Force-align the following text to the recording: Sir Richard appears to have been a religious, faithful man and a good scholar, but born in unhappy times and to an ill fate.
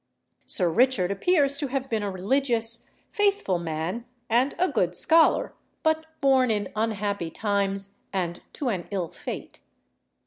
Sir 0.47 0.67
Richard 0.71 1.11
appears 1.11 1.59
to 1.59 1.67
have 1.67 1.87
been 1.87 2.01
a 2.01 2.09
religious, 2.09 2.89
faithful 3.11 3.59
man 3.59 4.07
and 4.31 4.55
a 4.57 4.67
good 4.67 4.95
scholar, 4.95 5.53
but 5.83 6.07
born 6.21 6.49
in 6.49 6.71
unhappy 6.75 7.29
times 7.29 7.99
and 8.11 8.41
to 8.53 8.69
an 8.69 8.87
ill 8.89 9.09
fate. 9.09 9.59